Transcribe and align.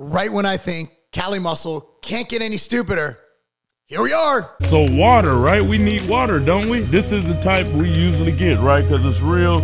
right 0.00 0.32
when 0.32 0.46
I 0.46 0.56
think 0.56 0.90
Kali 1.12 1.38
Muscle 1.38 1.82
can't 2.00 2.28
get 2.28 2.40
any 2.40 2.56
stupider. 2.56 3.18
Here 3.86 4.00
we 4.02 4.12
are. 4.12 4.54
So 4.62 4.86
water, 4.90 5.36
right? 5.36 5.62
We 5.62 5.76
need 5.76 6.08
water, 6.08 6.40
don't 6.40 6.70
we? 6.70 6.80
This 6.80 7.12
is 7.12 7.28
the 7.28 7.40
type 7.42 7.68
we 7.68 7.90
usually 7.90 8.32
get, 8.32 8.58
right? 8.60 8.82
Because 8.82 9.04
it's 9.04 9.20
real 9.20 9.60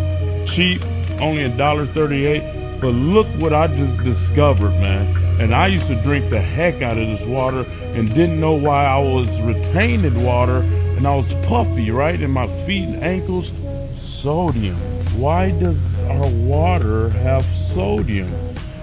cheap, 0.46 0.84
only 1.20 1.44
a 1.44 1.48
dollar 1.56 1.86
thirty-eight. 1.86 2.80
But 2.80 2.88
look 2.88 3.26
what 3.40 3.54
I 3.54 3.68
just 3.68 3.98
discovered, 4.02 4.72
man. 4.72 5.40
And 5.40 5.54
I 5.54 5.68
used 5.68 5.86
to 5.88 6.00
drink 6.02 6.28
the 6.28 6.40
heck 6.40 6.82
out 6.82 6.98
of 6.98 7.08
this 7.08 7.24
water 7.24 7.64
and 7.94 8.12
didn't 8.12 8.38
know 8.38 8.52
why 8.52 8.84
I 8.84 8.98
was 8.98 9.40
retaining 9.40 10.22
water 10.22 10.58
and 10.96 11.06
I 11.06 11.14
was 11.14 11.32
puffy, 11.46 11.90
right? 11.90 12.20
In 12.20 12.30
my 12.30 12.46
feet 12.66 12.88
and 12.88 13.02
ankles. 13.02 13.52
Sodium. 13.94 14.76
Why 15.18 15.50
does 15.52 16.02
our 16.04 16.28
water 16.30 17.08
have 17.10 17.44
sodium? 17.44 18.32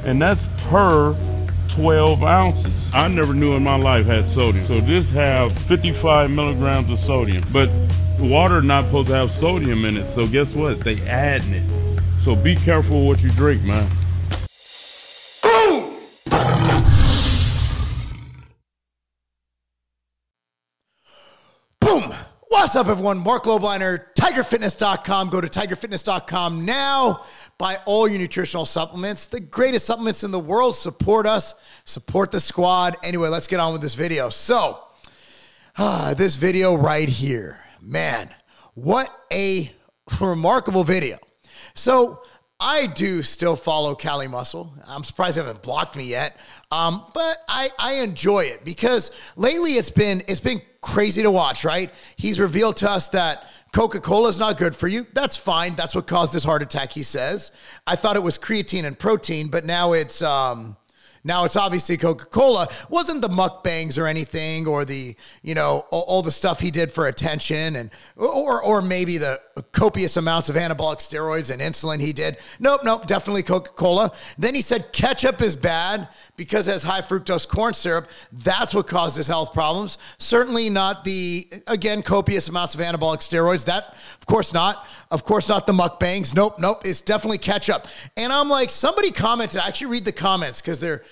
And 0.05 0.21
that's 0.21 0.47
per 0.67 1.13
12 1.69 2.23
ounces. 2.23 2.91
I 2.93 3.07
never 3.07 3.33
knew 3.33 3.53
in 3.53 3.63
my 3.63 3.75
life 3.75 4.05
had 4.05 4.27
sodium. 4.27 4.65
So 4.65 4.79
this 4.81 5.11
have 5.11 5.51
55 5.51 6.29
milligrams 6.31 6.89
of 6.89 6.99
sodium. 6.99 7.43
But 7.51 7.69
water 8.19 8.61
not 8.61 8.85
supposed 8.85 9.09
to 9.09 9.15
have 9.15 9.31
sodium 9.31 9.85
in 9.85 9.97
it. 9.97 10.05
So 10.05 10.27
guess 10.27 10.55
what? 10.55 10.79
They 10.81 11.01
adding 11.07 11.53
it. 11.53 12.01
So 12.21 12.35
be 12.35 12.55
careful 12.55 13.05
what 13.05 13.21
you 13.21 13.31
drink, 13.31 13.63
man. 13.63 13.85
Boom! 21.81 22.13
What's 22.49 22.75
up, 22.77 22.87
everyone? 22.87 23.17
Mark 23.17 23.43
Lobliner, 23.43 24.05
TigerFitness.com. 24.17 25.29
Go 25.29 25.41
to 25.41 25.47
TigerFitness.com 25.47 26.65
now. 26.65 27.25
Buy 27.63 27.77
all 27.85 28.09
your 28.09 28.19
nutritional 28.19 28.65
supplements, 28.65 29.27
the 29.27 29.39
greatest 29.39 29.85
supplements 29.85 30.25
in 30.25 30.31
the 30.31 30.39
world. 30.39 30.75
Support 30.75 31.25
us, 31.25 31.55
support 31.85 32.29
the 32.29 32.41
squad. 32.41 32.97
Anyway, 33.03 33.29
let's 33.29 33.47
get 33.47 33.61
on 33.61 33.71
with 33.71 33.81
this 33.81 33.95
video. 33.95 34.29
So, 34.29 34.83
ah, 35.77 36.13
this 36.17 36.35
video 36.35 36.75
right 36.75 37.07
here, 37.07 37.63
man, 37.81 38.29
what 38.73 39.09
a 39.31 39.71
remarkable 40.19 40.83
video. 40.83 41.17
So, 41.73 42.23
I 42.59 42.87
do 42.87 43.23
still 43.23 43.55
follow 43.55 43.95
Kali 43.95 44.27
Muscle. 44.27 44.73
I'm 44.85 45.05
surprised 45.05 45.37
they 45.37 45.41
haven't 45.41 45.63
blocked 45.63 45.95
me 45.95 46.03
yet. 46.03 46.37
Um, 46.69 47.05
but 47.13 47.37
I, 47.47 47.69
I 47.79 47.93
enjoy 47.95 48.41
it 48.41 48.65
because 48.65 49.11
lately 49.37 49.75
it's 49.75 49.89
been 49.89 50.21
it's 50.27 50.41
been 50.41 50.61
crazy 50.81 51.23
to 51.23 51.31
watch, 51.31 51.63
right? 51.63 51.89
He's 52.17 52.41
revealed 52.41 52.75
to 52.77 52.91
us 52.91 53.07
that 53.09 53.45
Coca-Cola 53.73 54.29
is 54.29 54.39
not 54.39 54.57
good 54.57 54.75
for 54.75 54.87
you. 54.87 55.05
That's 55.13 55.35
fine. 55.35 55.75
That's 55.75 55.95
what 55.95 56.07
caused 56.07 56.31
his 56.31 56.43
heart 56.43 56.61
attack, 56.61 56.91
he 56.91 57.03
says. 57.03 57.51
I 57.87 57.95
thought 57.95 58.15
it 58.15 58.23
was 58.23 58.37
creatine 58.37 58.85
and 58.85 58.97
protein, 58.97 59.49
but 59.49 59.65
now 59.65 59.93
it's 59.93 60.21
um 60.21 60.77
now 61.25 61.45
it's 61.45 61.55
obviously 61.55 61.97
Coca-Cola. 61.97 62.67
Wasn't 62.89 63.21
the 63.21 63.29
mukbangs 63.29 63.97
or 63.97 64.07
anything, 64.07 64.67
or 64.67 64.85
the 64.85 65.15
you 65.41 65.55
know 65.55 65.85
all, 65.91 66.05
all, 66.07 66.21
the 66.21 66.31
stuff 66.31 66.59
he 66.59 66.69
did 66.69 66.91
for 66.91 67.07
attention, 67.07 67.77
and 67.77 67.89
or 68.15 68.61
or 68.61 68.81
maybe 68.81 69.17
the 69.17 69.39
copious 69.71 70.17
amounts 70.17 70.49
of 70.49 70.55
anabolic 70.55 70.97
steroids 70.97 71.51
and 71.51 71.61
insulin 71.61 71.99
he 71.99 72.11
did. 72.11 72.37
Nope, 72.59 72.81
nope, 72.83 73.05
definitely 73.05 73.43
Coca-Cola. 73.43 74.11
Then 74.37 74.55
he 74.55 74.61
said 74.61 74.91
ketchup 74.91 75.41
is 75.41 75.55
bad 75.55 76.07
because 76.35 76.67
it 76.67 76.71
has 76.71 76.83
high 76.83 77.01
fructose 77.01 77.47
corn 77.47 77.73
syrup. 77.73 78.07
That's 78.31 78.73
what 78.73 78.87
causes 78.87 79.27
health 79.27 79.53
problems. 79.53 79.97
Certainly 80.17 80.69
not 80.69 81.03
the 81.03 81.47
again 81.67 82.01
copious 82.01 82.47
amounts 82.47 82.73
of 82.73 82.81
anabolic 82.81 83.19
steroids. 83.19 83.65
That 83.65 83.95
of 84.19 84.25
course 84.25 84.53
not. 84.53 84.87
Of 85.11 85.23
course 85.23 85.47
not 85.49 85.67
the 85.67 85.73
mukbangs. 85.73 86.33
Nope, 86.33 86.57
nope. 86.57 86.81
It's 86.85 87.01
definitely 87.01 87.37
ketchup. 87.37 87.85
And 88.17 88.33
I'm 88.33 88.49
like, 88.49 88.71
somebody 88.71 89.11
commented. 89.11 89.61
I 89.61 89.67
actually 89.67 89.91
read 89.91 90.05
the 90.05 90.11
comments 90.11 90.59
because 90.61 90.79
they're 90.79 91.03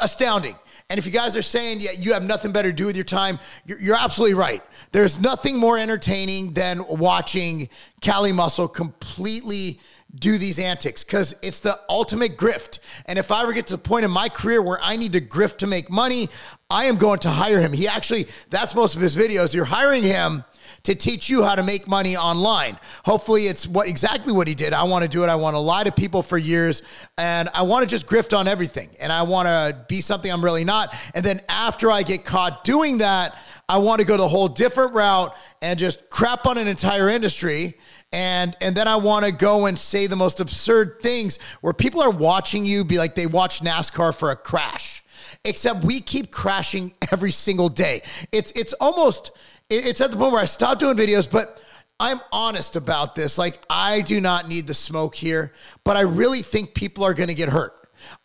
astounding. 0.00 0.54
And 0.90 0.98
if 0.98 1.06
you 1.06 1.12
guys 1.12 1.36
are 1.36 1.42
saying 1.42 1.80
yeah, 1.80 1.92
you 1.96 2.12
have 2.12 2.24
nothing 2.24 2.50
better 2.50 2.70
to 2.70 2.76
do 2.76 2.84
with 2.84 2.96
your 2.96 3.04
time, 3.04 3.38
you're, 3.64 3.80
you're, 3.80 3.96
absolutely 3.96 4.34
right. 4.34 4.60
There's 4.90 5.20
nothing 5.20 5.56
more 5.56 5.78
entertaining 5.78 6.52
than 6.52 6.84
watching 6.88 7.68
Kali 8.02 8.32
Muscle 8.32 8.66
completely 8.66 9.80
do 10.16 10.36
these 10.36 10.58
antics 10.58 11.04
because 11.04 11.36
it's 11.42 11.60
the 11.60 11.78
ultimate 11.88 12.36
grift. 12.36 12.80
And 13.06 13.18
if 13.18 13.30
I 13.30 13.42
ever 13.42 13.52
get 13.52 13.68
to 13.68 13.74
the 13.74 13.78
point 13.78 14.04
in 14.04 14.10
my 14.10 14.28
career 14.28 14.60
where 14.60 14.80
I 14.82 14.96
need 14.96 15.12
to 15.12 15.20
grift 15.20 15.58
to 15.58 15.68
make 15.68 15.88
money, 15.88 16.28
I 16.68 16.86
am 16.86 16.96
going 16.96 17.20
to 17.20 17.28
hire 17.28 17.60
him. 17.60 17.72
He 17.72 17.86
actually, 17.86 18.26
that's 18.50 18.74
most 18.74 18.96
of 18.96 19.00
his 19.00 19.14
videos. 19.14 19.54
You're 19.54 19.64
hiring 19.64 20.02
him 20.02 20.44
to 20.84 20.94
teach 20.94 21.28
you 21.28 21.42
how 21.42 21.54
to 21.54 21.62
make 21.62 21.86
money 21.86 22.16
online. 22.16 22.76
Hopefully, 23.04 23.46
it's 23.46 23.66
what 23.66 23.88
exactly 23.88 24.32
what 24.32 24.48
he 24.48 24.54
did. 24.54 24.72
I 24.72 24.84
want 24.84 25.02
to 25.02 25.08
do 25.08 25.24
it. 25.24 25.28
I 25.28 25.34
want 25.34 25.54
to 25.54 25.60
lie 25.60 25.84
to 25.84 25.92
people 25.92 26.22
for 26.22 26.38
years, 26.38 26.82
and 27.18 27.48
I 27.54 27.62
want 27.62 27.82
to 27.82 27.88
just 27.88 28.06
grift 28.06 28.36
on 28.36 28.48
everything, 28.48 28.90
and 29.00 29.12
I 29.12 29.22
want 29.22 29.46
to 29.46 29.84
be 29.88 30.00
something 30.00 30.30
I'm 30.30 30.44
really 30.44 30.64
not. 30.64 30.94
And 31.14 31.24
then 31.24 31.40
after 31.48 31.90
I 31.90 32.02
get 32.02 32.24
caught 32.24 32.64
doing 32.64 32.98
that, 32.98 33.36
I 33.68 33.78
want 33.78 34.00
to 34.00 34.06
go 34.06 34.16
the 34.16 34.28
whole 34.28 34.48
different 34.48 34.94
route 34.94 35.34
and 35.62 35.78
just 35.78 36.10
crap 36.10 36.46
on 36.46 36.58
an 36.58 36.66
entire 36.66 37.08
industry 37.08 37.76
and 38.12 38.56
and 38.60 38.74
then 38.74 38.88
I 38.88 38.96
want 38.96 39.24
to 39.24 39.32
go 39.32 39.66
and 39.66 39.78
say 39.78 40.06
the 40.06 40.16
most 40.16 40.40
absurd 40.40 40.98
things 41.00 41.38
where 41.60 41.72
people 41.72 42.02
are 42.02 42.10
watching 42.10 42.64
you 42.64 42.84
be 42.84 42.98
like 42.98 43.14
they 43.14 43.26
watch 43.26 43.60
NASCAR 43.60 44.14
for 44.14 44.30
a 44.30 44.36
crash. 44.36 45.04
Except 45.44 45.84
we 45.84 46.00
keep 46.00 46.30
crashing 46.30 46.92
every 47.12 47.30
single 47.30 47.68
day. 47.68 48.02
It's 48.32 48.52
it's 48.52 48.72
almost 48.74 49.30
it's 49.70 50.00
at 50.00 50.10
the 50.10 50.16
point 50.16 50.32
where 50.32 50.42
I 50.42 50.46
stopped 50.46 50.80
doing 50.80 50.96
videos, 50.96 51.30
but 51.30 51.62
I'm 51.98 52.20
honest 52.32 52.76
about 52.76 53.14
this. 53.14 53.38
Like, 53.38 53.60
I 53.68 54.00
do 54.00 54.20
not 54.20 54.48
need 54.48 54.66
the 54.66 54.74
smoke 54.74 55.14
here, 55.14 55.52
but 55.84 55.96
I 55.96 56.00
really 56.00 56.42
think 56.42 56.74
people 56.74 57.04
are 57.04 57.14
going 57.14 57.28
to 57.28 57.34
get 57.34 57.48
hurt. 57.48 57.72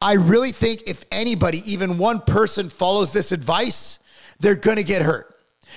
I 0.02 0.14
really 0.14 0.52
think 0.52 0.84
if 0.88 1.04
anybody, 1.12 1.62
even 1.72 1.98
one 1.98 2.22
person, 2.22 2.70
follows 2.70 3.12
this 3.12 3.32
advice, 3.32 4.00
they're 4.40 4.56
going 4.56 4.78
to 4.78 4.84
get 4.84 5.02
hurt. 5.02 5.36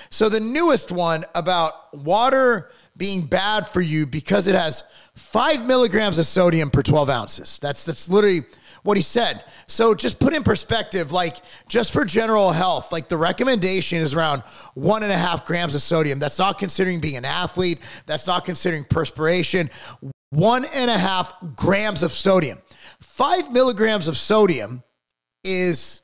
So, 0.09 0.29
the 0.29 0.39
newest 0.39 0.91
one 0.91 1.25
about 1.35 1.93
water 1.93 2.71
being 2.97 3.25
bad 3.25 3.67
for 3.67 3.81
you 3.81 4.05
because 4.05 4.47
it 4.47 4.55
has 4.55 4.83
five 5.15 5.65
milligrams 5.65 6.17
of 6.17 6.25
sodium 6.25 6.69
per 6.69 6.81
12 6.81 7.09
ounces. 7.09 7.59
That's, 7.59 7.83
that's 7.85 8.09
literally 8.09 8.41
what 8.83 8.97
he 8.97 9.03
said. 9.03 9.43
So 9.67 9.93
just 9.93 10.19
put 10.19 10.33
in 10.33 10.43
perspective, 10.43 11.11
like 11.11 11.37
just 11.67 11.93
for 11.93 12.05
general 12.05 12.51
health, 12.51 12.91
like 12.91 13.09
the 13.09 13.17
recommendation 13.17 13.99
is 13.99 14.13
around 14.13 14.41
one 14.73 15.03
and 15.03 15.11
a 15.11 15.17
half 15.17 15.45
grams 15.45 15.75
of 15.75 15.81
sodium. 15.81 16.19
That's 16.19 16.39
not 16.39 16.59
considering 16.59 16.99
being 16.99 17.17
an 17.17 17.25
athlete. 17.25 17.79
That's 18.05 18.27
not 18.27 18.45
considering 18.45 18.83
perspiration. 18.83 19.69
One 20.31 20.65
and 20.73 20.89
a 20.89 20.97
half 20.97 21.33
grams 21.55 22.03
of 22.03 22.11
sodium. 22.11 22.59
Five 23.01 23.51
milligrams 23.51 24.07
of 24.07 24.17
sodium 24.17 24.83
is 25.43 26.01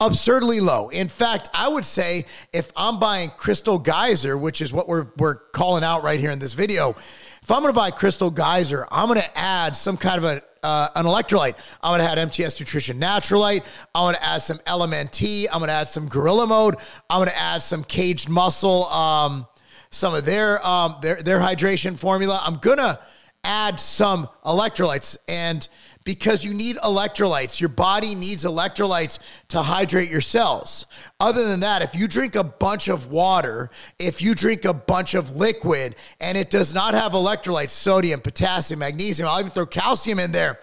absurdly 0.00 0.60
low. 0.60 0.88
In 0.88 1.08
fact, 1.08 1.48
I 1.54 1.68
would 1.68 1.84
say 1.84 2.26
if 2.52 2.72
I'm 2.76 2.98
buying 2.98 3.30
Crystal 3.30 3.78
Geyser, 3.78 4.36
which 4.36 4.60
is 4.60 4.72
what 4.72 4.88
we're, 4.88 5.06
we're 5.18 5.36
calling 5.36 5.84
out 5.84 6.02
right 6.02 6.18
here 6.18 6.30
in 6.30 6.38
this 6.38 6.52
video, 6.54 6.90
if 7.42 7.50
I'm 7.50 7.62
going 7.62 7.72
to 7.72 7.78
buy 7.78 7.90
Crystal 7.90 8.30
Geyser, 8.30 8.86
I'm 8.90 9.08
going 9.08 9.20
to 9.20 9.38
add 9.38 9.76
some 9.76 9.96
kind 9.96 10.18
of 10.18 10.24
a 10.24 10.42
uh, 10.62 10.88
an 10.94 11.04
electrolyte. 11.04 11.54
I'm 11.82 11.92
gonna 11.92 12.08
add 12.08 12.18
MTS 12.18 12.58
Nutrition 12.58 12.98
Naturalite. 12.98 13.64
I'm 13.94 14.12
gonna 14.12 14.18
add 14.22 14.38
some 14.38 14.58
LMNT. 14.58 15.46
I'm 15.52 15.60
gonna 15.60 15.72
add 15.72 15.88
some 15.88 16.08
Gorilla 16.08 16.46
Mode. 16.46 16.76
I'm 17.10 17.20
gonna 17.20 17.32
add 17.36 17.62
some 17.62 17.84
Caged 17.84 18.28
Muscle. 18.28 18.84
Um, 18.86 19.46
some 19.90 20.14
of 20.14 20.24
their 20.24 20.64
um, 20.66 20.96
their 21.02 21.16
their 21.16 21.38
hydration 21.38 21.96
formula. 21.96 22.40
I'm 22.44 22.56
gonna 22.56 22.98
add 23.44 23.78
some 23.78 24.28
electrolytes 24.44 25.16
and 25.28 25.68
because 26.04 26.44
you 26.44 26.54
need 26.54 26.76
electrolytes. 26.76 27.60
Your 27.60 27.68
body 27.68 28.14
needs 28.14 28.44
electrolytes 28.44 29.18
to 29.48 29.62
hydrate 29.62 30.10
your 30.10 30.20
cells. 30.20 30.86
Other 31.20 31.46
than 31.46 31.60
that, 31.60 31.82
if 31.82 31.94
you 31.94 32.08
drink 32.08 32.34
a 32.34 32.44
bunch 32.44 32.88
of 32.88 33.08
water, 33.08 33.70
if 33.98 34.20
you 34.20 34.34
drink 34.34 34.64
a 34.64 34.74
bunch 34.74 35.14
of 35.14 35.36
liquid 35.36 35.96
and 36.20 36.36
it 36.36 36.50
does 36.50 36.74
not 36.74 36.94
have 36.94 37.12
electrolytes, 37.12 37.70
sodium, 37.70 38.20
potassium, 38.20 38.80
magnesium, 38.80 39.28
I'll 39.28 39.40
even 39.40 39.52
throw 39.52 39.66
calcium 39.66 40.18
in 40.18 40.32
there, 40.32 40.58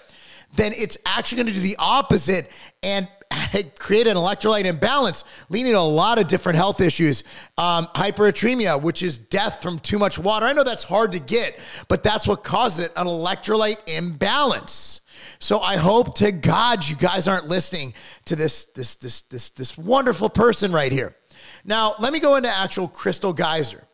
then 0.56 0.74
it's 0.76 0.98
actually 1.06 1.44
going 1.44 1.54
to 1.54 1.54
do 1.54 1.60
the 1.60 1.76
opposite 1.78 2.50
and 2.82 3.08
create 3.80 4.08
an 4.08 4.16
electrolyte 4.16 4.66
imbalance, 4.66 5.24
leading 5.50 5.74
to 5.74 5.80
a 5.80 5.81
lot 5.81 6.19
of 6.19 6.28
different 6.28 6.58
health 6.58 6.81
issues. 6.81 7.24
Um, 7.58 7.86
hypernatremia, 7.88 8.81
which 8.81 9.04
is 9.04 9.18
death 9.18 9.62
from 9.62 9.80
too 9.80 10.00
much 10.00 10.18
water. 10.18 10.46
I 10.46 10.54
know 10.54 10.63
that's 10.63 10.84
hard 10.84 11.12
to 11.12 11.19
get, 11.19 11.60
but 11.88 12.04
that's 12.04 12.28
what 12.28 12.44
causes 12.44 12.86
it 12.86 12.92
an 12.96 13.06
electrolyte 13.06 13.88
imbalance. 13.88 15.02
So 15.39 15.59
I 15.59 15.77
hope 15.77 16.15
to 16.15 16.31
God 16.31 16.88
you 16.88 16.95
guys 16.95 17.27
aren't 17.27 17.47
listening 17.47 17.94
to 18.25 18.36
this 18.36 18.65
this 18.65 18.95
this 18.95 19.21
this 19.21 19.50
this 19.51 19.77
wonderful 19.77 20.30
person 20.30 20.71
right 20.71 20.91
here. 20.91 21.15
Now, 21.63 21.95
let 22.00 22.13
me 22.13 22.19
go 22.19 22.36
into 22.36 22.50
actual 22.50 22.88
Crystal 22.88 23.33
Geyser. 23.33 23.88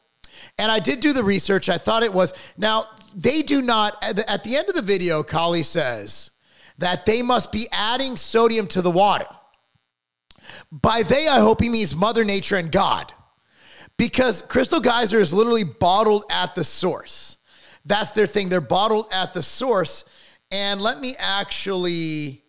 And 0.58 0.72
I 0.72 0.80
did 0.80 1.00
do 1.00 1.14
the 1.14 1.24
research. 1.24 1.70
I 1.70 1.78
thought 1.78 2.04
it 2.04 2.14
was. 2.14 2.34
Now, 2.58 2.86
they 3.16 3.42
do 3.42 3.62
not, 3.62 3.98
at 4.04 4.16
the, 4.16 4.30
at 4.30 4.44
the 4.44 4.56
end 4.56 4.70
of 4.70 4.76
the 4.76 4.82
video, 4.82 5.24
Kali 5.24 5.64
says 5.64 6.32
that 6.78 7.06
they 7.06 7.22
must 7.22 7.52
be 7.52 7.68
adding 7.72 8.18
sodium 8.18 8.68
to 8.68 8.82
the 8.82 8.92
water. 8.92 9.28
By 10.72 11.04
they, 11.04 11.28
I 11.28 11.40
hope 11.40 11.62
he 11.62 11.70
means 11.70 11.96
Mother 11.96 12.24
Nature 12.24 12.58
and 12.58 12.72
God. 12.72 13.14
Because 13.98 14.42
Crystal 14.42 14.82
Geyser 14.82 15.20
is 15.20 15.34
literally 15.34 15.64
bottled 15.64 16.26
at 16.30 16.56
the 16.56 16.64
source. 16.64 17.38
That's 17.86 18.12
their 18.12 18.28
thing. 18.28 18.50
They're 18.50 18.62
bottled 18.62 19.08
at 19.14 19.34
the 19.34 19.44
source. 19.44 20.04
And 20.56 20.82
let 20.82 21.02
me 21.02 21.18
actually 21.20 22.42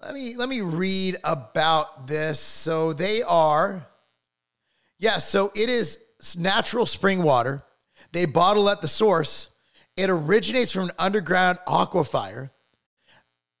let 0.00 0.14
me 0.14 0.36
let 0.36 0.48
me 0.48 0.60
read 0.60 1.16
about 1.24 2.06
this. 2.06 2.38
So 2.38 2.92
they 2.92 3.22
are, 3.22 3.84
yeah. 5.00 5.18
So 5.18 5.50
it 5.56 5.68
is 5.68 5.98
natural 6.38 6.86
spring 6.86 7.24
water. 7.24 7.64
They 8.12 8.24
bottle 8.24 8.70
at 8.70 8.80
the 8.80 8.86
source. 8.86 9.48
It 9.96 10.10
originates 10.10 10.70
from 10.70 10.84
an 10.84 10.90
underground 10.96 11.58
aquifer 11.66 12.50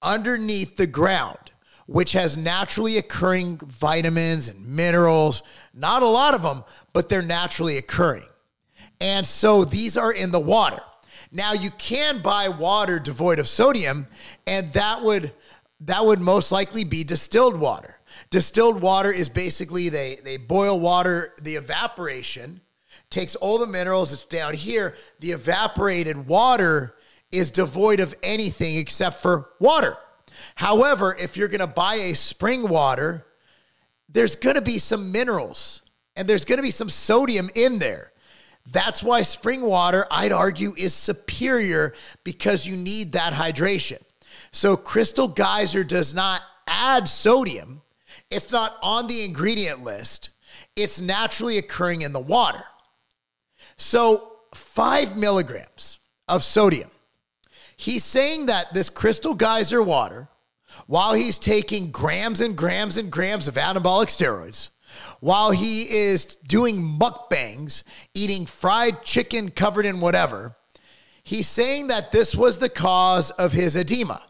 underneath 0.00 0.76
the 0.76 0.86
ground, 0.86 1.50
which 1.86 2.12
has 2.12 2.36
naturally 2.36 2.96
occurring 2.96 3.56
vitamins 3.64 4.50
and 4.50 4.68
minerals. 4.68 5.42
Not 5.74 6.02
a 6.02 6.06
lot 6.06 6.34
of 6.34 6.42
them, 6.42 6.62
but 6.92 7.08
they're 7.08 7.22
naturally 7.22 7.76
occurring. 7.76 8.28
And 9.00 9.26
so 9.26 9.64
these 9.64 9.96
are 9.96 10.12
in 10.12 10.30
the 10.30 10.38
water. 10.38 10.80
Now 11.32 11.52
you 11.52 11.70
can 11.70 12.22
buy 12.22 12.48
water 12.48 12.98
devoid 12.98 13.38
of 13.38 13.48
sodium, 13.48 14.06
and 14.46 14.72
that 14.72 15.02
would 15.02 15.32
that 15.82 16.04
would 16.04 16.20
most 16.20 16.52
likely 16.52 16.84
be 16.84 17.04
distilled 17.04 17.58
water. 17.58 18.00
Distilled 18.28 18.82
water 18.82 19.10
is 19.10 19.28
basically 19.28 19.88
they 19.88 20.18
they 20.24 20.36
boil 20.36 20.78
water, 20.80 21.34
the 21.42 21.56
evaporation 21.56 22.60
takes 23.10 23.34
all 23.36 23.58
the 23.58 23.66
minerals 23.66 24.12
it's 24.12 24.24
down 24.24 24.54
here. 24.54 24.94
The 25.18 25.32
evaporated 25.32 26.28
water 26.28 26.96
is 27.32 27.50
devoid 27.50 28.00
of 28.00 28.14
anything 28.22 28.76
except 28.76 29.16
for 29.16 29.50
water. 29.60 29.96
However, 30.54 31.16
if 31.18 31.36
you're 31.36 31.48
going 31.48 31.60
to 31.60 31.66
buy 31.66 31.96
a 31.96 32.14
spring 32.14 32.68
water, 32.68 33.26
there's 34.08 34.36
going 34.36 34.56
to 34.56 34.62
be 34.62 34.78
some 34.78 35.12
minerals 35.12 35.82
and 36.16 36.28
there's 36.28 36.44
going 36.44 36.58
to 36.58 36.62
be 36.62 36.70
some 36.70 36.88
sodium 36.88 37.50
in 37.54 37.78
there. 37.78 38.12
That's 38.66 39.02
why 39.02 39.22
spring 39.22 39.62
water, 39.62 40.06
I'd 40.10 40.32
argue, 40.32 40.74
is 40.76 40.94
superior 40.94 41.94
because 42.24 42.66
you 42.66 42.76
need 42.76 43.12
that 43.12 43.32
hydration. 43.32 43.98
So, 44.52 44.76
Crystal 44.76 45.28
Geyser 45.28 45.84
does 45.84 46.14
not 46.14 46.42
add 46.66 47.08
sodium, 47.08 47.82
it's 48.30 48.52
not 48.52 48.76
on 48.82 49.06
the 49.06 49.24
ingredient 49.24 49.82
list, 49.82 50.30
it's 50.76 51.00
naturally 51.00 51.58
occurring 51.58 52.02
in 52.02 52.12
the 52.12 52.20
water. 52.20 52.64
So, 53.76 54.32
five 54.54 55.16
milligrams 55.16 55.98
of 56.28 56.42
sodium. 56.42 56.90
He's 57.76 58.04
saying 58.04 58.46
that 58.46 58.74
this 58.74 58.90
Crystal 58.90 59.34
Geyser 59.34 59.82
water, 59.82 60.28
while 60.86 61.14
he's 61.14 61.38
taking 61.38 61.90
grams 61.90 62.40
and 62.40 62.56
grams 62.56 62.96
and 62.96 63.10
grams 63.10 63.48
of 63.48 63.54
anabolic 63.54 64.08
steroids, 64.08 64.68
while 65.20 65.50
he 65.50 65.82
is 65.82 66.36
doing 66.36 66.76
mukbangs, 66.76 67.82
eating 68.14 68.46
fried 68.46 69.02
chicken 69.02 69.50
covered 69.50 69.86
in 69.86 70.00
whatever, 70.00 70.56
he's 71.22 71.48
saying 71.48 71.88
that 71.88 72.12
this 72.12 72.34
was 72.34 72.58
the 72.58 72.68
cause 72.68 73.30
of 73.32 73.52
his 73.52 73.76
edema, 73.76 74.22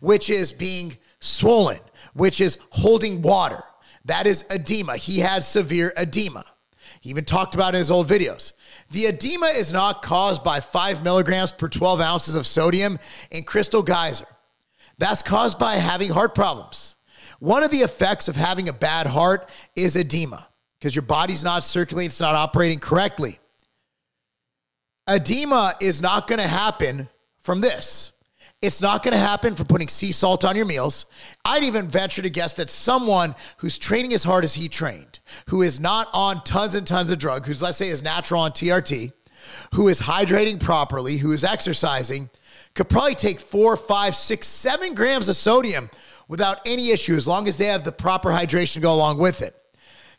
which 0.00 0.30
is 0.30 0.52
being 0.52 0.96
swollen, 1.20 1.78
which 2.14 2.40
is 2.40 2.58
holding 2.70 3.22
water. 3.22 3.62
That 4.04 4.26
is 4.26 4.44
edema. 4.50 4.96
He 4.96 5.20
had 5.20 5.44
severe 5.44 5.92
edema. 5.96 6.44
He 7.00 7.10
even 7.10 7.24
talked 7.24 7.54
about 7.54 7.74
in 7.74 7.78
his 7.78 7.90
old 7.90 8.08
videos. 8.08 8.52
The 8.90 9.06
edema 9.06 9.46
is 9.46 9.72
not 9.72 10.02
caused 10.02 10.42
by 10.42 10.60
five 10.60 11.04
milligrams 11.04 11.52
per 11.52 11.68
12 11.68 12.00
ounces 12.00 12.34
of 12.34 12.46
sodium 12.46 12.98
in 13.30 13.44
Crystal 13.44 13.82
Geyser. 13.82 14.26
That's 14.96 15.22
caused 15.22 15.58
by 15.58 15.74
having 15.74 16.10
heart 16.10 16.34
problems. 16.34 16.96
One 17.38 17.62
of 17.62 17.70
the 17.70 17.78
effects 17.78 18.28
of 18.28 18.36
having 18.36 18.68
a 18.68 18.72
bad 18.72 19.06
heart 19.06 19.48
is 19.76 19.96
edema 19.96 20.48
because 20.78 20.94
your 20.94 21.02
body's 21.02 21.44
not 21.44 21.64
circulating, 21.64 22.06
it's 22.06 22.20
not 22.20 22.34
operating 22.34 22.78
correctly. 22.78 23.38
Edema 25.08 25.74
is 25.80 26.02
not 26.02 26.26
going 26.26 26.40
to 26.40 26.46
happen 26.46 27.08
from 27.40 27.60
this. 27.60 28.12
It's 28.60 28.82
not 28.82 29.04
going 29.04 29.12
to 29.12 29.18
happen 29.18 29.54
from 29.54 29.66
putting 29.66 29.86
sea 29.86 30.10
salt 30.10 30.44
on 30.44 30.56
your 30.56 30.66
meals. 30.66 31.06
I'd 31.44 31.62
even 31.62 31.86
venture 31.86 32.22
to 32.22 32.30
guess 32.30 32.54
that 32.54 32.68
someone 32.68 33.36
who's 33.58 33.78
training 33.78 34.12
as 34.14 34.24
hard 34.24 34.42
as 34.42 34.54
he 34.54 34.68
trained, 34.68 35.20
who 35.48 35.62
is 35.62 35.78
not 35.78 36.08
on 36.12 36.42
tons 36.42 36.74
and 36.74 36.84
tons 36.84 37.12
of 37.12 37.18
drug, 37.18 37.46
who's, 37.46 37.62
let's 37.62 37.78
say, 37.78 37.88
is 37.88 38.02
natural 38.02 38.40
on 38.40 38.50
TRT, 38.50 39.12
who 39.74 39.86
is 39.86 40.00
hydrating 40.00 40.58
properly, 40.58 41.18
who 41.18 41.32
is 41.32 41.44
exercising, 41.44 42.28
could 42.74 42.88
probably 42.88 43.14
take 43.14 43.38
four, 43.38 43.76
five, 43.76 44.16
six, 44.16 44.48
seven 44.48 44.92
grams 44.92 45.28
of 45.28 45.36
sodium 45.36 45.88
without 46.28 46.58
any 46.66 46.90
issue 46.90 47.16
as 47.16 47.26
long 47.26 47.48
as 47.48 47.56
they 47.56 47.66
have 47.66 47.84
the 47.84 47.92
proper 47.92 48.30
hydration 48.30 48.74
to 48.74 48.80
go 48.80 48.94
along 48.94 49.18
with 49.18 49.42
it. 49.42 49.54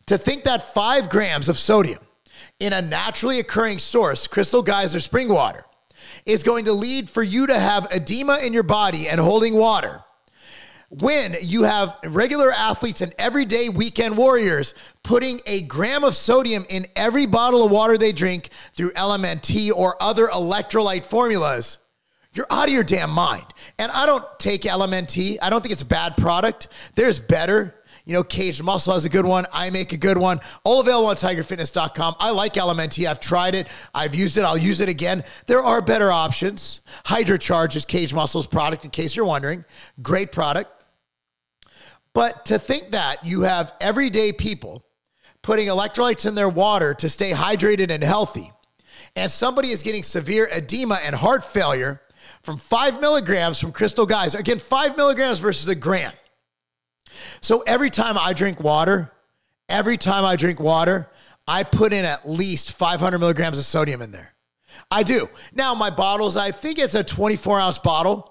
To 0.06 0.18
think 0.18 0.44
that 0.44 0.74
five 0.74 1.08
grams 1.08 1.48
of 1.48 1.56
sodium 1.56 2.00
in 2.58 2.72
a 2.72 2.82
naturally 2.82 3.38
occurring 3.38 3.78
source, 3.78 4.26
Crystal 4.26 4.62
Geyser 4.62 5.00
spring 5.00 5.28
water, 5.28 5.64
is 6.26 6.42
going 6.42 6.64
to 6.64 6.72
lead 6.72 7.08
for 7.08 7.22
you 7.22 7.46
to 7.46 7.58
have 7.58 7.88
edema 7.92 8.38
in 8.44 8.52
your 8.52 8.62
body 8.62 9.08
and 9.08 9.20
holding 9.20 9.54
water. 9.54 10.02
When 10.88 11.36
you 11.40 11.62
have 11.62 11.96
regular 12.08 12.50
athletes 12.50 13.00
and 13.00 13.14
everyday 13.16 13.68
weekend 13.68 14.16
warriors 14.16 14.74
putting 15.04 15.40
a 15.46 15.62
gram 15.62 16.02
of 16.02 16.16
sodium 16.16 16.64
in 16.68 16.86
every 16.96 17.26
bottle 17.26 17.64
of 17.64 17.70
water 17.70 17.96
they 17.96 18.10
drink 18.10 18.48
through 18.74 18.90
LMNT 18.94 19.70
or 19.70 19.94
other 20.02 20.26
electrolyte 20.26 21.04
formulas, 21.04 21.78
you're 22.32 22.46
out 22.50 22.66
of 22.66 22.74
your 22.74 22.82
damn 22.82 23.10
mind. 23.10 23.46
And 23.80 23.90
I 23.92 24.04
don't 24.04 24.26
take 24.38 24.62
LMNT. 24.62 25.38
I 25.40 25.48
don't 25.48 25.62
think 25.62 25.72
it's 25.72 25.80
a 25.80 25.86
bad 25.86 26.14
product. 26.18 26.68
There's 26.96 27.18
better. 27.18 27.74
You 28.04 28.12
know, 28.12 28.22
Caged 28.22 28.62
Muscle 28.62 28.92
has 28.92 29.06
a 29.06 29.08
good 29.08 29.24
one. 29.24 29.46
I 29.54 29.70
make 29.70 29.94
a 29.94 29.96
good 29.96 30.18
one. 30.18 30.38
All 30.64 30.82
available 30.82 31.08
on 31.08 31.16
tigerfitness.com. 31.16 32.16
I 32.18 32.30
like 32.30 32.54
LMNT. 32.54 33.08
I've 33.08 33.20
tried 33.20 33.54
it. 33.54 33.68
I've 33.94 34.14
used 34.14 34.36
it. 34.36 34.42
I'll 34.42 34.58
use 34.58 34.80
it 34.80 34.90
again. 34.90 35.24
There 35.46 35.62
are 35.62 35.80
better 35.80 36.12
options. 36.12 36.80
HydroCharge 37.06 37.74
is 37.74 37.86
Caged 37.86 38.12
Muscle's 38.12 38.46
product, 38.46 38.84
in 38.84 38.90
case 38.90 39.16
you're 39.16 39.24
wondering. 39.24 39.64
Great 40.02 40.30
product. 40.30 40.84
But 42.12 42.44
to 42.46 42.58
think 42.58 42.90
that 42.90 43.24
you 43.24 43.42
have 43.42 43.72
everyday 43.80 44.32
people 44.32 44.84
putting 45.40 45.68
electrolytes 45.68 46.26
in 46.26 46.34
their 46.34 46.50
water 46.50 46.92
to 46.92 47.08
stay 47.08 47.30
hydrated 47.30 47.90
and 47.90 48.04
healthy, 48.04 48.52
and 49.16 49.30
somebody 49.30 49.70
is 49.70 49.82
getting 49.82 50.02
severe 50.02 50.50
edema 50.52 50.98
and 51.02 51.16
heart 51.16 51.42
failure 51.46 52.02
from 52.42 52.56
five 52.56 53.00
milligrams 53.00 53.58
from 53.58 53.72
Crystal 53.72 54.06
Geyser. 54.06 54.38
Again, 54.38 54.58
five 54.58 54.96
milligrams 54.96 55.38
versus 55.38 55.68
a 55.68 55.74
gram. 55.74 56.12
So 57.40 57.62
every 57.66 57.90
time 57.90 58.16
I 58.18 58.32
drink 58.32 58.60
water, 58.60 59.12
every 59.68 59.96
time 59.96 60.24
I 60.24 60.36
drink 60.36 60.60
water, 60.60 61.10
I 61.46 61.64
put 61.64 61.92
in 61.92 62.04
at 62.04 62.28
least 62.28 62.72
500 62.72 63.18
milligrams 63.18 63.58
of 63.58 63.64
sodium 63.64 64.02
in 64.02 64.10
there. 64.10 64.34
I 64.90 65.02
do. 65.02 65.28
Now, 65.54 65.74
my 65.74 65.90
bottles, 65.90 66.36
I 66.36 66.50
think 66.50 66.78
it's 66.78 66.94
a 66.94 67.04
24 67.04 67.60
ounce 67.60 67.78
bottle. 67.78 68.26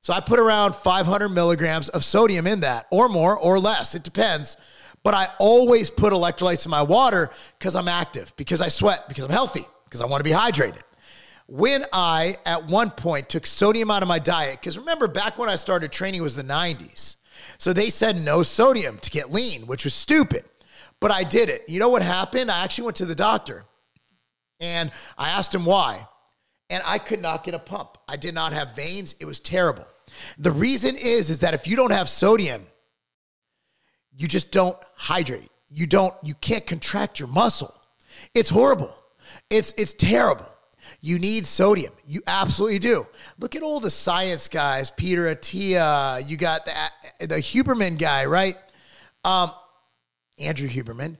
So 0.00 0.12
I 0.12 0.20
put 0.20 0.40
around 0.40 0.74
500 0.74 1.28
milligrams 1.28 1.88
of 1.90 2.04
sodium 2.04 2.46
in 2.46 2.60
that, 2.60 2.86
or 2.90 3.08
more, 3.08 3.38
or 3.38 3.58
less. 3.58 3.94
It 3.94 4.02
depends. 4.02 4.56
But 5.04 5.14
I 5.14 5.28
always 5.38 5.90
put 5.90 6.12
electrolytes 6.12 6.64
in 6.64 6.70
my 6.70 6.82
water 6.82 7.30
because 7.58 7.76
I'm 7.76 7.88
active, 7.88 8.32
because 8.36 8.60
I 8.60 8.68
sweat, 8.68 9.08
because 9.08 9.24
I'm 9.24 9.30
healthy, 9.30 9.64
because 9.84 10.00
I 10.00 10.06
want 10.06 10.20
to 10.20 10.28
be 10.28 10.34
hydrated 10.34 10.82
when 11.52 11.84
I, 11.92 12.36
at 12.46 12.64
one 12.64 12.88
point, 12.88 13.28
took 13.28 13.46
sodium 13.46 13.90
out 13.90 14.00
of 14.00 14.08
my 14.08 14.18
diet, 14.18 14.58
because 14.58 14.78
remember, 14.78 15.06
back 15.06 15.36
when 15.36 15.50
I 15.50 15.56
started 15.56 15.92
training 15.92 16.22
was 16.22 16.34
the 16.34 16.42
90s. 16.42 17.16
So 17.58 17.74
they 17.74 17.90
said 17.90 18.16
no 18.16 18.42
sodium 18.42 18.96
to 19.00 19.10
get 19.10 19.30
lean, 19.30 19.66
which 19.66 19.84
was 19.84 19.92
stupid. 19.92 20.44
But 20.98 21.10
I 21.10 21.24
did 21.24 21.50
it. 21.50 21.68
You 21.68 21.78
know 21.78 21.90
what 21.90 22.00
happened? 22.00 22.50
I 22.50 22.64
actually 22.64 22.84
went 22.84 22.96
to 22.96 23.04
the 23.04 23.14
doctor 23.14 23.66
and 24.60 24.90
I 25.18 25.28
asked 25.28 25.54
him 25.54 25.66
why. 25.66 26.08
And 26.70 26.82
I 26.86 26.96
could 26.96 27.20
not 27.20 27.44
get 27.44 27.52
a 27.52 27.58
pump. 27.58 27.98
I 28.08 28.16
did 28.16 28.32
not 28.32 28.54
have 28.54 28.74
veins. 28.74 29.14
It 29.20 29.26
was 29.26 29.38
terrible. 29.38 29.86
The 30.38 30.52
reason 30.52 30.96
is 30.96 31.28
is 31.28 31.40
that 31.40 31.52
if 31.52 31.66
you 31.66 31.76
don't 31.76 31.92
have 31.92 32.08
sodium, 32.08 32.64
you 34.16 34.26
just 34.26 34.52
don't 34.52 34.78
hydrate. 34.96 35.50
You 35.68 35.86
don't 35.86 36.14
you 36.22 36.34
can't 36.34 36.64
contract 36.64 37.18
your 37.18 37.28
muscle. 37.28 37.74
It's 38.34 38.48
horrible. 38.48 38.94
It's 39.50 39.74
it's 39.76 39.92
terrible. 39.92 40.46
You 41.00 41.18
need 41.18 41.46
sodium. 41.46 41.92
You 42.06 42.20
absolutely 42.26 42.78
do. 42.78 43.06
Look 43.38 43.56
at 43.56 43.62
all 43.62 43.80
the 43.80 43.90
science 43.90 44.48
guys, 44.48 44.90
Peter 44.90 45.34
Attia. 45.34 46.28
You 46.28 46.36
got 46.36 46.66
the, 46.66 47.26
the 47.26 47.36
Huberman 47.36 47.98
guy, 47.98 48.24
right? 48.24 48.56
Um, 49.24 49.52
Andrew 50.38 50.68
Huberman. 50.68 51.16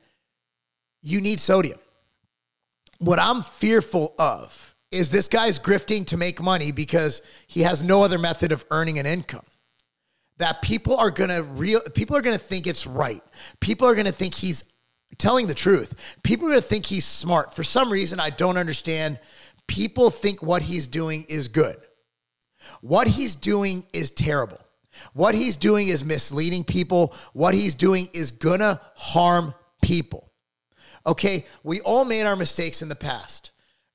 You 1.03 1.21
need 1.21 1.41
sodium. 1.41 1.79
What 2.99 3.19
I'm 3.19 3.43
fearful 3.43 4.15
of 4.19 4.73
is 4.93 5.11
this 5.11 5.27
guy's 5.27 5.59
grifting 5.59 6.07
to 6.07 6.17
make 6.17 6.41
money 6.41 6.71
because 6.71 7.23
he 7.49 7.63
has 7.63 7.83
no 7.83 8.05
other 8.05 8.19
method 8.19 8.53
of 8.53 8.65
earning 8.71 8.99
an 8.99 9.07
income. 9.07 9.45
That 10.39 10.63
people 10.63 10.97
are 10.97 11.11
gonna 11.11 11.43
real 11.43 11.81
people 11.95 12.17
are 12.17 12.23
gonna 12.23 12.39
think 12.39 12.67
it's 12.67 12.87
right. 12.87 13.23
People 13.61 13.89
are 13.89 13.95
gonna 13.95 14.13
think 14.13 14.35
he's 14.35 14.65
telling 15.19 15.47
the 15.47 15.55
truth. 15.55 16.17
People 16.23 16.47
are 16.47 16.51
gonna 16.51 16.63
think 16.63 16.87
he's 16.87 17.05
smart. 17.05 17.55
For 17.55 17.65
some 17.65 17.91
reason, 17.91 18.19
I 18.21 18.31
don't 18.31 18.57
understand 18.57 19.19
people 19.67 20.11
think 20.11 20.43
what 20.43 20.63
he's 20.63 20.87
doing 20.87 21.25
is 21.29 21.49
good. 21.49 21.77
What 22.81 23.09
he's 23.09 23.35
doing 23.35 23.85
is 23.93 24.11
terrible. 24.11 24.59
What 25.15 25.35
he's 25.35 25.57
doing 25.57 25.89
is 25.89 26.05
misleading 26.05 26.65
people. 26.65 27.15
What 27.33 27.55
he's 27.55 27.75
doing 27.75 28.09
is 28.13 28.31
gonna 28.31 28.81
harm 28.95 29.55
people. 29.83 30.31
Okay, 31.07 31.47
we 31.65 31.81
all 31.81 32.05
made 32.05 32.25
our 32.25 32.37
mistakes 32.37 32.83
in 32.83 32.89
the 32.89 32.95
past. 32.95 33.51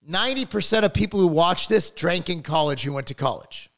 90% 0.09 0.83
of 0.83 0.93
people 0.93 1.19
who 1.19 1.27
watch 1.27 1.67
this 1.67 1.89
drank 1.89 2.29
in 2.29 2.41
college 2.41 2.83
who 2.83 2.93
went 2.93 3.07
to 3.07 3.13
college. 3.13 3.69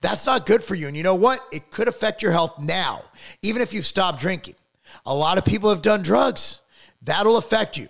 That's 0.00 0.26
not 0.26 0.46
good 0.46 0.62
for 0.64 0.74
you. 0.74 0.88
And 0.88 0.96
you 0.96 1.02
know 1.02 1.14
what? 1.14 1.46
It 1.52 1.70
could 1.70 1.88
affect 1.88 2.22
your 2.22 2.32
health 2.32 2.58
now, 2.58 3.04
even 3.42 3.62
if 3.62 3.72
you've 3.72 3.86
stopped 3.86 4.20
drinking. 4.20 4.56
A 5.04 5.14
lot 5.14 5.38
of 5.38 5.44
people 5.44 5.70
have 5.70 5.82
done 5.82 6.02
drugs. 6.02 6.60
That'll 7.02 7.36
affect 7.36 7.76
you. 7.76 7.88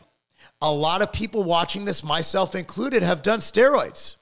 A 0.63 0.73
lot 0.73 1.03
of 1.03 1.13
people 1.13 1.45
watching 1.45 1.85
this, 1.85 2.03
myself 2.03 2.55
included, 2.55 3.03
have 3.03 3.23
done 3.23 3.41
steroids. 3.41 4.17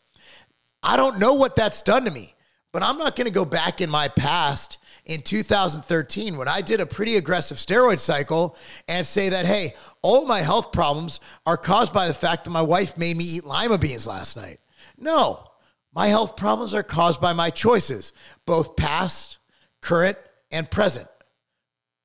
I 0.83 0.97
don't 0.97 1.19
know 1.19 1.35
what 1.35 1.57
that's 1.57 1.83
done 1.83 2.05
to 2.05 2.11
me, 2.11 2.35
but 2.73 2.83
I'm 2.83 2.99
not 2.99 3.17
going 3.17 3.27
to 3.27 3.33
go 3.33 3.45
back 3.45 3.81
in 3.81 3.89
my 3.89 4.09
past 4.09 4.79
in 5.07 5.23
2013 5.23 6.37
when 6.37 6.49
I 6.49 6.61
did 6.61 6.81
a 6.81 6.87
pretty 6.87 7.17
aggressive 7.17 7.57
steroid 7.59 7.99
cycle 7.99 8.57
and 8.89 9.07
say 9.07 9.29
that, 9.29 9.47
hey, 9.47 9.75
all 10.03 10.27
my 10.27 10.41
health 10.41 10.73
problems 10.73 11.21
are 11.47 11.57
caused 11.57 11.93
by 11.93 12.09
the 12.09 12.15
fact 12.15 12.45
that 12.45 12.51
my 12.51 12.63
wife 12.63 12.97
made 12.97 13.17
me 13.17 13.25
eat 13.25 13.45
lima 13.45 13.79
beans 13.79 14.07
last 14.07 14.37
night. 14.37 14.59
No, 14.99 15.47
my 15.95 16.09
health 16.09 16.37
problems 16.37 16.75
are 16.75 16.83
caused 16.83 17.21
by 17.21 17.33
my 17.33 17.51
choices, 17.51 18.13
both 18.47 18.77
past, 18.77 19.39
current, 19.81 20.19
and 20.51 20.71
present. 20.71 21.09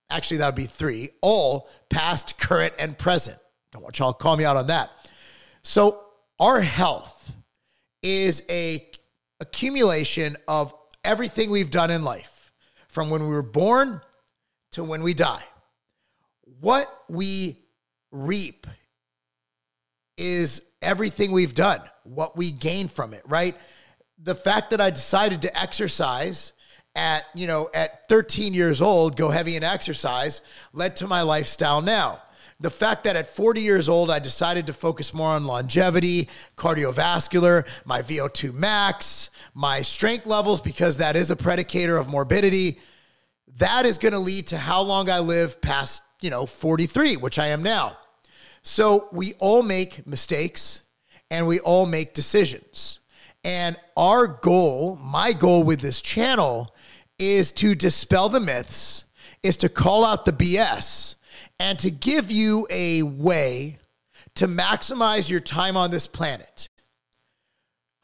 Actually, 0.09 0.38
that 0.38 0.48
would 0.48 0.55
be 0.55 0.65
three 0.65 1.09
all 1.21 1.69
past, 1.89 2.38
current, 2.39 2.74
and 2.79 2.98
present. 2.98 3.38
Don't 3.71 3.83
want 3.83 3.99
y'all 3.99 4.13
call 4.13 4.38
me 4.38 4.45
out 4.45 4.57
on 4.57 4.67
that. 4.67 4.89
So, 5.61 6.03
our 6.39 6.61
health 6.61 7.35
is 8.01 8.43
a 8.49 8.85
accumulation 9.41 10.38
of 10.47 10.73
everything 11.03 11.51
we've 11.51 11.71
done 11.71 11.91
in 11.91 12.03
life 12.03 12.51
from 12.88 13.09
when 13.09 13.21
we 13.21 13.29
were 13.29 13.41
born 13.41 14.01
to 14.71 14.83
when 14.83 15.03
we 15.03 15.13
die. 15.13 15.43
What 16.61 16.88
we 17.09 17.57
reap 18.11 18.67
is 20.17 20.61
everything 20.81 21.31
we've 21.31 21.53
done, 21.53 21.79
what 22.03 22.35
we 22.35 22.51
gain 22.51 22.88
from 22.88 23.13
it, 23.13 23.23
right? 23.25 23.55
The 24.21 24.35
fact 24.35 24.71
that 24.71 24.81
I 24.81 24.89
decided 24.89 25.41
to 25.43 25.59
exercise 25.59 26.53
at, 26.95 27.23
you 27.33 27.47
know, 27.47 27.69
at 27.73 28.07
13 28.09 28.53
years 28.53 28.81
old, 28.81 29.15
go 29.15 29.29
heavy 29.29 29.55
in 29.55 29.63
exercise 29.63 30.41
led 30.73 30.95
to 30.97 31.07
my 31.07 31.21
lifestyle 31.21 31.81
now. 31.81 32.21
The 32.61 32.69
fact 32.69 33.05
that 33.05 33.15
at 33.15 33.27
40 33.27 33.61
years 33.61 33.87
old, 33.87 34.11
I 34.11 34.19
decided 34.19 34.67
to 34.67 34.73
focus 34.73 35.13
more 35.13 35.29
on 35.29 35.45
longevity, 35.45 36.27
cardiovascular, 36.57 37.65
my 37.85 38.01
VO2 38.01 38.53
max, 38.53 39.29
my 39.53 39.81
strength 39.81 40.25
levels, 40.25 40.59
because 40.59 40.97
that 40.97 41.15
is 41.15 41.31
a 41.31 41.37
predicator 41.37 41.99
of 41.99 42.09
morbidity. 42.09 42.79
That 43.57 43.85
is 43.85 43.97
going 43.97 44.11
to 44.11 44.19
lead 44.19 44.47
to 44.47 44.57
how 44.57 44.81
long 44.81 45.09
I 45.09 45.19
live 45.19 45.61
past, 45.61 46.01
you 46.21 46.29
know, 46.29 46.45
43, 46.45 47.15
which 47.15 47.39
I 47.39 47.47
am 47.47 47.63
now. 47.63 47.97
So 48.61 49.07
we 49.13 49.33
all 49.39 49.63
make 49.63 50.05
mistakes 50.05 50.83
and 51.31 51.47
we 51.47 51.61
all 51.61 51.85
make 51.85 52.13
decisions. 52.13 52.99
And 53.45 53.77
our 53.95 54.27
goal, 54.27 54.97
my 54.97 55.31
goal 55.31 55.63
with 55.63 55.79
this 55.79 56.01
channel, 56.01 56.75
is 57.17 57.51
to 57.53 57.73
dispel 57.73 58.27
the 58.27 58.39
myths, 58.39 59.05
is 59.43 59.55
to 59.57 59.69
call 59.69 60.05
out 60.05 60.25
the 60.25 60.33
BS, 60.33 61.15
and 61.59 61.77
to 61.79 61.91
give 61.91 62.31
you 62.31 62.67
a 62.69 63.03
way 63.03 63.77
to 64.35 64.47
maximize 64.47 65.29
your 65.29 65.39
time 65.39 65.75
on 65.75 65.91
this 65.91 66.07
planet. 66.07 66.69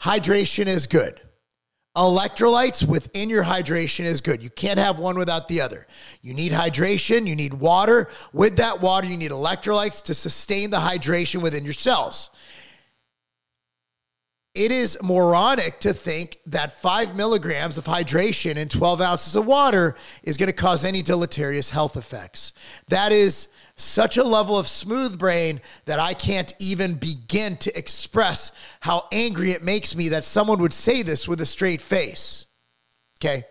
Hydration 0.02 0.68
is 0.68 0.88
good. 0.88 1.20
Electrolytes 1.96 2.86
within 2.86 3.30
your 3.30 3.44
hydration 3.44 4.04
is 4.04 4.20
good. 4.20 4.44
You 4.44 4.50
can't 4.50 4.78
have 4.78 5.00
one 5.00 5.18
without 5.18 5.48
the 5.48 5.62
other. 5.62 5.88
You 6.22 6.34
need 6.34 6.52
hydration, 6.52 7.26
you 7.26 7.38
need 7.38 7.54
water. 7.54 8.10
With 8.34 8.58
that 8.58 8.82
water, 8.82 9.08
you 9.08 9.16
need 9.16 9.32
electrolytes 9.32 10.04
to 10.04 10.14
sustain 10.14 10.72
the 10.72 10.78
hydration 10.78 11.42
within 11.42 11.64
your 11.64 11.74
cells 11.74 12.32
it 14.56 14.72
is 14.72 14.98
moronic 15.04 15.80
to 15.82 15.94
think 15.94 16.40
that 16.46 16.82
five 16.82 17.16
milligrams 17.16 17.78
of 17.78 17.86
hydration 17.86 18.56
in 18.56 18.70
12 18.70 19.02
ounces 19.02 19.36
of 19.36 19.46
water 19.46 19.96
is 20.24 20.38
going 20.38 20.48
to 20.48 20.54
cause 20.54 20.86
any 20.86 21.02
deleterious 21.02 21.70
health 21.70 21.98
effects. 21.98 22.54
That 22.88 23.12
is 23.12 23.50
such 23.76 24.16
a 24.18 24.24
level 24.24 24.58
of 24.58 24.68
smooth 24.68 25.20
brain 25.20 25.60
that 25.86 26.00
I 26.00 26.14
can't 26.14 26.54
even 26.60 26.96
begin 26.96 27.58
to 27.58 27.78
express 27.78 28.54
how 28.80 29.08
angry 29.12 29.52
it 29.52 29.64
makes 29.64 29.96
me 29.96 30.10
that 30.10 30.24
someone 30.24 30.60
would 30.60 30.74
say 30.74 31.04
this 31.04 31.28
with 31.28 31.42
a 31.42 31.46
straight 31.46 31.82
face. 31.82 32.46
Okay. 33.20 33.44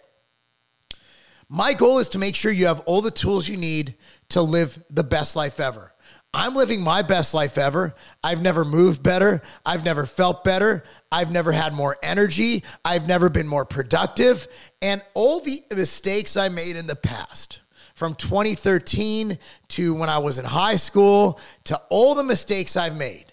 My 1.49 1.75
goal 1.75 1.99
is 1.99 2.09
to 2.11 2.19
make 2.19 2.35
sure 2.35 2.51
you 2.51 2.67
have 2.67 2.81
all 2.81 3.03
the 3.03 3.11
tools 3.11 3.47
you 3.47 3.59
need 3.59 3.97
to 4.31 4.41
live 4.41 4.83
the 4.89 5.05
best 5.05 5.37
life 5.37 5.61
ever. 5.61 5.94
I'm 6.35 6.55
living 6.55 6.81
my 6.81 7.03
best 7.03 7.33
life 7.33 7.57
ever. 7.57 7.95
I've 8.25 8.43
never 8.43 8.65
moved 8.65 9.03
better. 9.03 9.41
I've 9.65 9.85
never 9.85 10.05
felt 10.05 10.43
better. 10.43 10.83
I've 11.13 11.31
never 11.31 11.53
had 11.53 11.73
more 11.73 11.97
energy. 12.03 12.65
I've 12.85 13.07
never 13.07 13.29
been 13.29 13.47
more 13.47 13.65
productive. 13.65 14.49
And 14.83 15.01
all 15.15 15.41
the 15.41 15.63
mistakes 15.75 16.37
I 16.37 16.49
made 16.49 16.75
in 16.75 16.89
the 16.89 16.97
past, 16.97 17.61
from 17.95 18.17
2013 18.17 19.39
to 19.69 19.95
when 19.95 20.09
I 20.09 20.19
was 20.19 20.41
in 20.41 20.45
high 20.45 20.75
school, 20.75 21.39
to 21.65 21.81
all 21.89 22.17
the 22.17 22.25
mistakes 22.25 22.77
I've 22.77 22.97
made, 22.97 23.27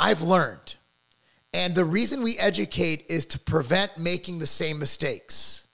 I've 0.00 0.22
learned. 0.22 0.76
And 1.52 1.74
the 1.74 1.84
reason 1.84 2.22
we 2.22 2.38
educate 2.38 3.04
is 3.10 3.26
to 3.26 3.38
prevent 3.38 3.98
making 3.98 4.38
the 4.38 4.46
same 4.46 4.78
mistakes. 4.78 5.66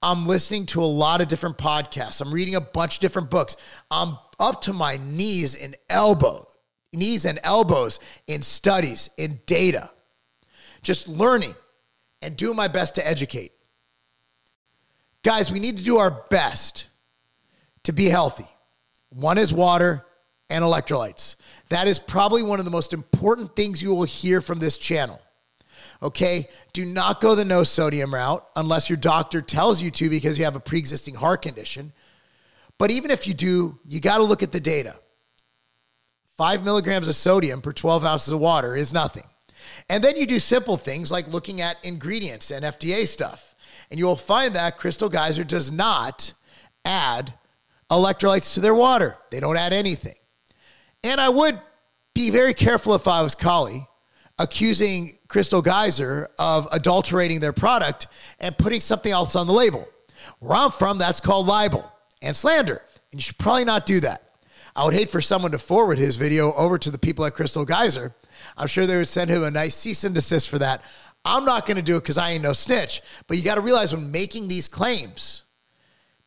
I'm 0.00 0.26
listening 0.26 0.66
to 0.66 0.82
a 0.82 0.86
lot 0.86 1.20
of 1.20 1.28
different 1.28 1.58
podcasts. 1.58 2.20
I'm 2.20 2.32
reading 2.32 2.56
a 2.56 2.60
bunch 2.60 2.96
of 2.96 3.00
different 3.00 3.30
books. 3.30 3.56
I'm 3.88 4.18
up 4.42 4.60
to 4.62 4.72
my 4.72 4.98
knees 5.00 5.54
and 5.54 5.76
elbow, 5.88 6.44
knees 6.92 7.24
and 7.24 7.38
elbows 7.44 8.00
in 8.26 8.42
studies, 8.42 9.08
in 9.16 9.40
data, 9.46 9.88
just 10.82 11.08
learning 11.08 11.54
and 12.20 12.36
doing 12.36 12.56
my 12.56 12.68
best 12.68 12.96
to 12.96 13.06
educate. 13.06 13.52
Guys, 15.22 15.52
we 15.52 15.60
need 15.60 15.78
to 15.78 15.84
do 15.84 15.98
our 15.98 16.10
best 16.28 16.88
to 17.84 17.92
be 17.92 18.06
healthy. 18.06 18.48
One 19.10 19.38
is 19.38 19.52
water 19.52 20.04
and 20.50 20.64
electrolytes. 20.64 21.36
That 21.68 21.86
is 21.86 22.00
probably 22.00 22.42
one 22.42 22.58
of 22.58 22.64
the 22.64 22.70
most 22.70 22.92
important 22.92 23.54
things 23.54 23.80
you 23.80 23.94
will 23.94 24.02
hear 24.02 24.40
from 24.40 24.58
this 24.58 24.76
channel. 24.76 25.22
Okay. 26.02 26.48
Do 26.72 26.84
not 26.84 27.20
go 27.20 27.34
the 27.34 27.44
no 27.44 27.62
sodium 27.62 28.12
route 28.12 28.44
unless 28.56 28.90
your 28.90 28.96
doctor 28.96 29.40
tells 29.40 29.80
you 29.80 29.90
to 29.92 30.10
because 30.10 30.36
you 30.36 30.44
have 30.44 30.56
a 30.56 30.60
pre 30.60 30.78
existing 30.78 31.14
heart 31.14 31.42
condition. 31.42 31.92
But 32.82 32.90
even 32.90 33.12
if 33.12 33.28
you 33.28 33.32
do, 33.32 33.78
you 33.86 34.00
got 34.00 34.16
to 34.16 34.24
look 34.24 34.42
at 34.42 34.50
the 34.50 34.58
data. 34.58 34.96
Five 36.36 36.64
milligrams 36.64 37.06
of 37.06 37.14
sodium 37.14 37.60
per 37.60 37.72
12 37.72 38.04
ounces 38.04 38.32
of 38.32 38.40
water 38.40 38.74
is 38.74 38.92
nothing. 38.92 39.22
And 39.88 40.02
then 40.02 40.16
you 40.16 40.26
do 40.26 40.40
simple 40.40 40.76
things 40.76 41.08
like 41.08 41.28
looking 41.28 41.60
at 41.60 41.76
ingredients 41.84 42.50
and 42.50 42.64
FDA 42.64 43.06
stuff. 43.06 43.54
And 43.88 44.00
you 44.00 44.06
will 44.06 44.16
find 44.16 44.56
that 44.56 44.78
Crystal 44.78 45.08
Geyser 45.08 45.44
does 45.44 45.70
not 45.70 46.32
add 46.84 47.32
electrolytes 47.88 48.54
to 48.54 48.60
their 48.60 48.74
water, 48.74 49.16
they 49.30 49.38
don't 49.38 49.56
add 49.56 49.72
anything. 49.72 50.16
And 51.04 51.20
I 51.20 51.28
would 51.28 51.60
be 52.16 52.30
very 52.30 52.52
careful 52.52 52.96
if 52.96 53.06
I 53.06 53.22
was 53.22 53.36
Kali 53.36 53.86
accusing 54.40 55.18
Crystal 55.28 55.62
Geyser 55.62 56.30
of 56.36 56.66
adulterating 56.72 57.38
their 57.38 57.52
product 57.52 58.08
and 58.40 58.58
putting 58.58 58.80
something 58.80 59.12
else 59.12 59.36
on 59.36 59.46
the 59.46 59.52
label. 59.52 59.86
Where 60.40 60.58
I'm 60.58 60.72
from, 60.72 60.98
that's 60.98 61.20
called 61.20 61.46
libel 61.46 61.91
and 62.22 62.36
slander. 62.36 62.84
And 63.10 63.20
you 63.20 63.22
should 63.22 63.38
probably 63.38 63.64
not 63.64 63.86
do 63.86 64.00
that. 64.00 64.32
I 64.74 64.84
would 64.84 64.94
hate 64.94 65.10
for 65.10 65.20
someone 65.20 65.52
to 65.52 65.58
forward 65.58 65.98
his 65.98 66.16
video 66.16 66.52
over 66.54 66.78
to 66.78 66.90
the 66.90 66.98
people 66.98 67.24
at 67.24 67.34
Crystal 67.34 67.64
Geyser. 67.64 68.14
I'm 68.56 68.68
sure 68.68 68.86
they 68.86 68.96
would 68.96 69.08
send 69.08 69.30
him 69.30 69.44
a 69.44 69.50
nice 69.50 69.74
cease 69.74 70.04
and 70.04 70.14
desist 70.14 70.48
for 70.48 70.58
that. 70.58 70.82
I'm 71.24 71.44
not 71.44 71.66
going 71.66 71.76
to 71.76 71.82
do 71.82 71.96
it 71.96 72.00
because 72.00 72.18
I 72.18 72.30
ain't 72.30 72.42
no 72.42 72.52
snitch. 72.52 73.02
But 73.26 73.36
you 73.36 73.44
got 73.44 73.56
to 73.56 73.60
realize 73.60 73.94
when 73.94 74.10
making 74.10 74.48
these 74.48 74.68
claims, 74.68 75.42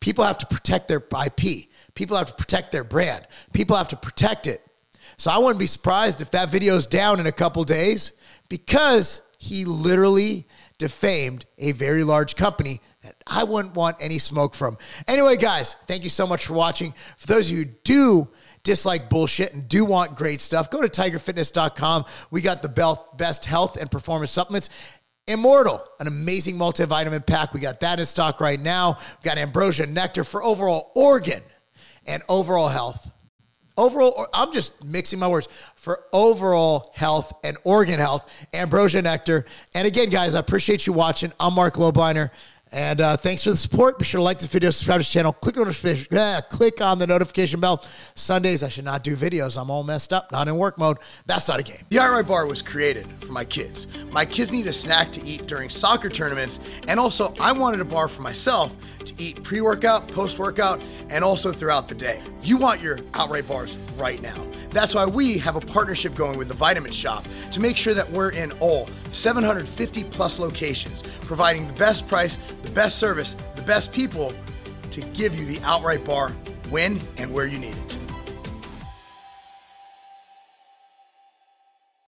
people 0.00 0.24
have 0.24 0.38
to 0.38 0.46
protect 0.46 0.88
their 0.88 0.98
IP. 1.24 1.68
People 1.94 2.16
have 2.16 2.28
to 2.28 2.34
protect 2.34 2.72
their 2.72 2.84
brand. 2.84 3.26
People 3.52 3.76
have 3.76 3.88
to 3.88 3.96
protect 3.96 4.46
it. 4.46 4.62
So 5.16 5.30
I 5.30 5.38
wouldn't 5.38 5.58
be 5.58 5.66
surprised 5.66 6.20
if 6.20 6.30
that 6.30 6.50
video 6.50 6.76
is 6.76 6.86
down 6.86 7.20
in 7.20 7.26
a 7.26 7.32
couple 7.32 7.64
days 7.64 8.12
because 8.48 9.22
he 9.38 9.64
literally 9.64 10.46
defamed 10.78 11.46
a 11.58 11.72
very 11.72 12.04
large 12.04 12.36
company 12.36 12.80
that 13.06 13.16
I 13.26 13.44
wouldn't 13.44 13.74
want 13.74 13.96
any 14.00 14.18
smoke 14.18 14.54
from. 14.54 14.76
Anyway, 15.06 15.36
guys, 15.36 15.76
thank 15.86 16.04
you 16.04 16.10
so 16.10 16.26
much 16.26 16.46
for 16.46 16.54
watching. 16.54 16.92
For 17.16 17.26
those 17.26 17.46
of 17.46 17.56
you 17.56 17.64
who 17.64 17.70
do 17.84 18.28
dislike 18.62 19.08
bullshit 19.08 19.54
and 19.54 19.68
do 19.68 19.84
want 19.84 20.16
great 20.16 20.40
stuff, 20.40 20.70
go 20.70 20.82
to 20.82 20.88
tigerfitness.com. 20.88 22.04
We 22.30 22.42
got 22.42 22.62
the 22.62 22.98
best 23.16 23.44
health 23.44 23.76
and 23.76 23.90
performance 23.90 24.32
supplements. 24.32 24.70
Immortal, 25.28 25.82
an 25.98 26.06
amazing 26.06 26.56
multivitamin 26.56 27.26
pack. 27.26 27.52
We 27.52 27.60
got 27.60 27.80
that 27.80 27.98
in 27.98 28.06
stock 28.06 28.40
right 28.40 28.60
now. 28.60 28.98
We 29.22 29.24
got 29.24 29.38
Ambrosia 29.38 29.86
Nectar 29.86 30.24
for 30.24 30.42
overall 30.42 30.92
organ 30.94 31.42
and 32.06 32.22
overall 32.28 32.68
health 32.68 33.10
overall, 33.76 34.26
I'm 34.32 34.52
just 34.52 34.82
mixing 34.84 35.18
my 35.18 35.28
words 35.28 35.48
for 35.74 36.04
overall 36.12 36.90
health 36.94 37.32
and 37.44 37.56
organ 37.64 37.98
health, 37.98 38.46
ambrosia 38.54 39.02
nectar. 39.02 39.44
And 39.74 39.86
again, 39.86 40.08
guys, 40.10 40.34
I 40.34 40.40
appreciate 40.40 40.86
you 40.86 40.92
watching. 40.92 41.32
I'm 41.38 41.54
Mark 41.54 41.74
Lobliner. 41.74 42.30
And 42.72 43.00
uh, 43.00 43.16
thanks 43.16 43.44
for 43.44 43.50
the 43.50 43.56
support. 43.56 43.98
Be 43.98 44.04
sure 44.04 44.18
to 44.18 44.22
like 44.22 44.38
this 44.38 44.48
video, 44.48 44.70
subscribe 44.70 45.00
to 45.00 45.06
the 45.06 45.10
channel, 45.10 45.32
click 45.32 45.56
on, 45.56 45.68
the, 45.68 46.08
uh, 46.18 46.40
click 46.50 46.80
on 46.80 46.98
the 46.98 47.06
notification 47.06 47.60
bell. 47.60 47.84
Sundays, 48.16 48.62
I 48.64 48.68
should 48.68 48.84
not 48.84 49.04
do 49.04 49.16
videos. 49.16 49.60
I'm 49.60 49.70
all 49.70 49.84
messed 49.84 50.12
up, 50.12 50.32
not 50.32 50.48
in 50.48 50.56
work 50.56 50.76
mode. 50.76 50.98
That's 51.26 51.46
not 51.46 51.60
a 51.60 51.62
game. 51.62 51.84
The 51.90 52.00
Outright 52.00 52.26
Bar 52.26 52.46
was 52.46 52.62
created 52.62 53.06
for 53.20 53.32
my 53.32 53.44
kids. 53.44 53.86
My 54.10 54.26
kids 54.26 54.50
need 54.50 54.66
a 54.66 54.72
snack 54.72 55.12
to 55.12 55.24
eat 55.24 55.46
during 55.46 55.70
soccer 55.70 56.08
tournaments, 56.08 56.58
and 56.88 56.98
also 56.98 57.34
I 57.38 57.52
wanted 57.52 57.80
a 57.80 57.84
bar 57.84 58.08
for 58.08 58.22
myself 58.22 58.74
to 59.04 59.14
eat 59.16 59.44
pre 59.44 59.60
workout, 59.60 60.08
post 60.08 60.38
workout, 60.40 60.80
and 61.08 61.22
also 61.22 61.52
throughout 61.52 61.88
the 61.88 61.94
day. 61.94 62.20
You 62.42 62.56
want 62.56 62.80
your 62.80 62.98
Outright 63.14 63.46
Bars 63.46 63.76
right 63.96 64.20
now. 64.20 64.44
That's 64.70 64.94
why 64.94 65.06
we 65.06 65.38
have 65.38 65.56
a 65.56 65.60
partnership 65.60 66.14
going 66.14 66.38
with 66.38 66.48
the 66.48 66.54
Vitamin 66.54 66.92
Shoppe 66.92 67.26
to 67.52 67.60
make 67.60 67.76
sure 67.76 67.94
that 67.94 68.10
we're 68.10 68.30
in 68.30 68.52
all 68.60 68.88
750 69.12 70.04
plus 70.04 70.38
locations, 70.38 71.02
providing 71.22 71.66
the 71.66 71.72
best 71.74 72.06
price, 72.06 72.38
the 72.62 72.70
best 72.70 72.98
service, 72.98 73.36
the 73.54 73.62
best 73.62 73.92
people 73.92 74.34
to 74.90 75.00
give 75.00 75.38
you 75.38 75.44
the 75.44 75.60
outright 75.60 76.04
bar 76.04 76.30
when 76.70 77.00
and 77.16 77.32
where 77.32 77.46
you 77.46 77.58
need 77.58 77.76
it. 77.76 78.05